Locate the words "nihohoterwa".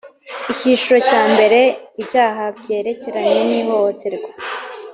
3.49-4.29